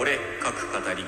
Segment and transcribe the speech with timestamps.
[0.00, 1.04] 俺各語り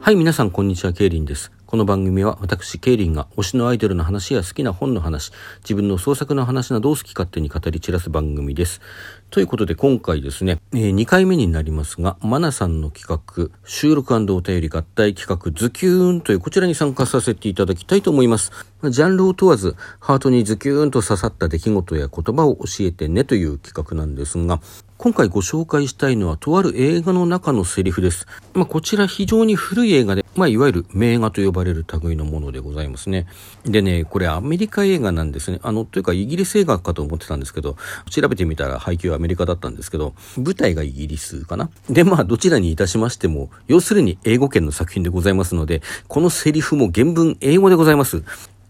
[0.00, 1.50] はい、皆さん、こんにちは、ケイリンです。
[1.66, 5.32] この番組は、私、ケイリンが推しのアイドルの話や好きな本の話、
[5.62, 8.82] 自分の創作の話などを好き勝手に語り散らす番組です。
[9.30, 18.52] ということで、今回ですね、え2回目になりますが、マナさんの企画、収録お便り合体企画、ズキューンというこちらに参加させていただきたいと思います。
[18.90, 24.60] ジャンルを問わず、ハートにズキューンと刺さった出来事や言葉を教えてねという企画なんですが、
[24.98, 28.26] 今回ご紹介したいのはとある映画の中のセリフです。
[28.52, 33.26] まあ、こちら非常に古い映画で、まあ、いわゆる名画と呼ばれる類のものでございますね。
[33.64, 35.60] でね、これアメリカ映画なんですね。
[35.62, 37.76] あの、というかイギリス映画かと思ってたんですけど、
[38.10, 41.70] 調べてみたら配給はアメリカだったんですけど、舞台がイギリスかな。
[41.88, 48.22] で、まあ、どちらにいたしましても、要するに英語圏の作品でございますので、このセリフも原文英語でございます。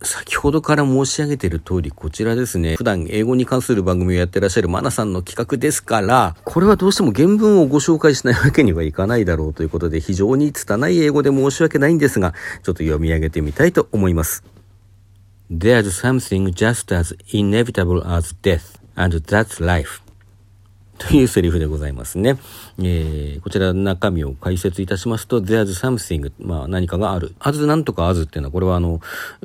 [0.05, 14.45] 先ほどから申し上げている通り、こちらですね、普段英語に関する番組をやってらっしゃるマナさんの企画ですから、これはどうしても原文をご紹介しないわけにはいかないだろうということで、非常に拙い英語で申し訳ないんですが、ちょっと読み上げてみたいと思います。
[15.51, 20.04] There's something just as inevitable as death, and that's life.
[20.99, 22.39] というセリフでございますね。
[22.79, 27.35] えー、こちら中身を解説いたしますと、there's something, まあ何かがある。
[27.41, 29.01] as なんとか as っていうのは、これはあの、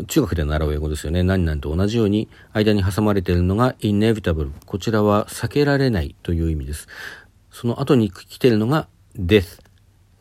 [0.07, 1.23] 中学で習う英語ですよね。
[1.23, 4.51] 何々と同じように、間に挟まれているのが inevitable。
[4.65, 6.87] こちらは避けられないという意味です。
[7.51, 9.59] その後に来ているのが death。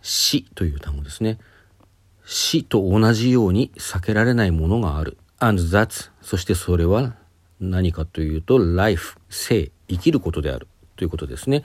[0.01, 1.39] 死という単語ですね。
[2.25, 5.19] 死と同じように避けられないものがある。
[5.41, 7.15] and that, そしてそれは
[7.61, 10.69] 何かというと、life、生、生きることである。
[10.99, 11.65] ということですね。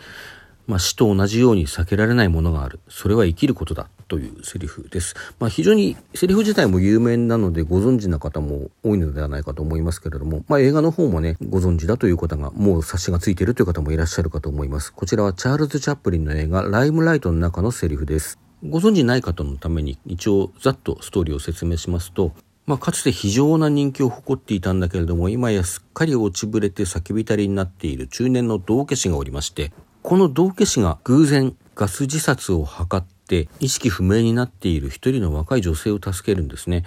[0.66, 2.80] まあ、死と同じように避けられないものがある。
[2.88, 5.14] それは生きることだというセリフです。
[5.40, 14.94] まあ、非常にセリフ自体も有名なのでご存知な方も多いのではないかと思いますけれども、まあ、映画の方もね、ご存知だという方が、もう察しがついているという方もいらっしゃるかと思います。
[14.94, 18.40] こちらはチャールズ・チャップリンの映画、ライムライトの中のセリフです。
[18.66, 22.32] ご存知ない方のために一応ざっとストーリーを説明しますと、
[22.66, 36.84] まあ、かつて非常な人気を誇っていたんだけれども、今やすっかり落ちぶれて叫びたりになっている中年の道化師がおりまして、この道化師が偶然ガス自殺を図って意識不明になっている一人の若い女性を助けるんですね。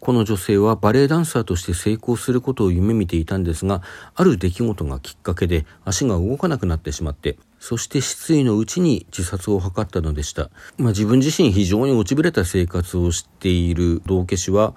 [0.00, 3.82] この女性はバレエダンサーとして成功することを夢見ていたんですが、
[4.16, 10.50] ある出来事がきっかけで足が動かなくなってしまって、そして失意のうちに自殺を図ったのでした。
[10.76, 14.74] まあ、自分自身非常に落ちぶれた生活をしている道化師は、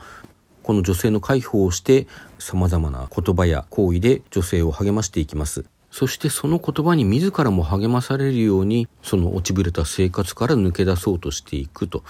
[0.66, 2.08] この女性の介抱をして
[2.40, 5.66] 様々な言葉や行為で女性を励ましていきます。
[5.92, 12.04] そしてその言葉に自らも励まされるように、その落ちぶれた生活から抜け出そうとしていくと。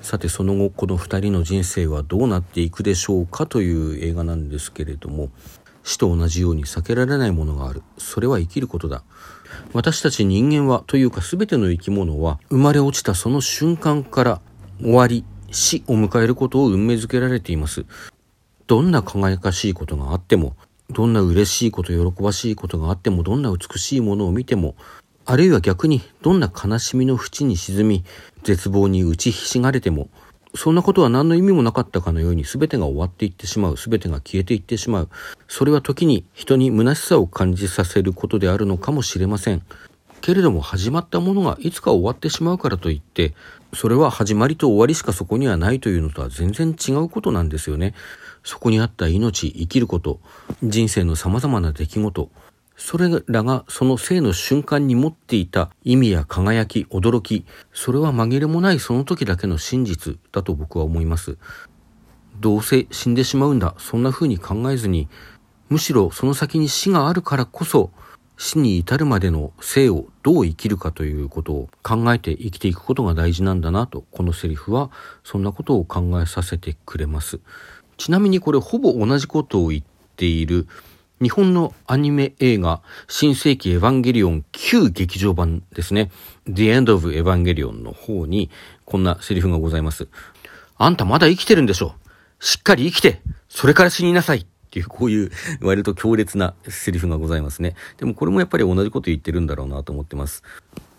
[0.00, 3.46] さてその後この二人の人生はどうなっていくでしょうか？
[3.46, 5.28] という映画なんですけれども、
[5.84, 7.82] 死と同じように避けられないものがある。
[7.98, 9.02] それは生きることだ。
[9.74, 14.40] 私たち人間はというか全ての生き物は生まれ落ちたその瞬間から
[14.80, 15.24] 終わり、
[15.56, 17.86] 死を迎えることを運命づけられています。
[18.66, 20.54] どんな輝かしいことがあっても、
[20.90, 24.76] どんな嬉しいこと、喜ばしいことがあっても、どんな美しいものを見ても、
[25.24, 28.04] あるいは逆にどんな悲しみの淵に沈み、
[28.44, 30.08] 絶望に打ちひしがれても、
[30.54, 35.08] そんなことは何の意味もなかったかのように全てが終わっていってしまう、全てが消えていってしまう。
[35.48, 39.62] それは時に人に虚しさを感じさせることであるのかもしれません。
[40.26, 43.32] けれども始まったものがいつか終わってしまうからといって、
[43.72, 47.94] それは始まりと終わりしかそこにはないというのとは全然違うことなんですよね。
[48.42, 50.18] そこにあった命、生きること、
[50.64, 52.28] 人生の様々な出来事、
[52.76, 61.38] それらがその生の瞬間に持っていた意味や輝き、驚き、それは紛れもないその時だけの真実だと僕は思います。
[62.40, 65.08] どうせ死んでしまうんだ、そんな風に考えずに、
[65.68, 67.92] むしろその先に死があるからこそ、
[68.36, 74.90] 死に至るまでの生をどう生きるかということを考えて生きていくことが大事なんだなと、このセリフは
[75.24, 77.40] そんなことを考えさせてくれます。
[77.96, 79.82] ちなみにこれほぼ同じことを言っ
[80.16, 80.68] ている
[81.22, 86.10] 日本のアニメ映画新世紀エヴァンゲリオン旧劇場版ですね。
[86.46, 88.50] The End of Evangelion の方に
[88.84, 90.08] こんなセリフがございます。
[90.78, 91.94] あんたまだ生きてるんでしょ
[92.38, 94.46] しっかり生きてそれから死になさい
[94.76, 95.30] っていう、こういう
[95.62, 97.74] 割と強烈なセリフがございますね。
[97.96, 100.42] でもこれもやっぱり同じこと言ってるんだろうなと思ってます。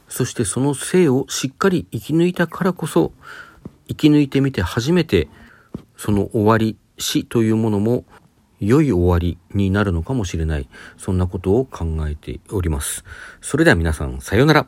[0.10, 3.12] そしてその生をしっかり生き抜いたからこそ、
[3.88, 5.28] 生き抜いてみて初めて、
[5.96, 8.06] その終わり、死というものも
[8.60, 10.68] 良い終わりになるのかもしれない。
[10.98, 13.04] そんなことを考えております。
[13.42, 14.68] それでは皆さん、さようなら。